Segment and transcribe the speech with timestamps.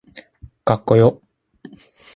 [0.63, 1.21] かっこよ